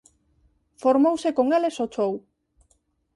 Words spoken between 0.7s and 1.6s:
Formouse con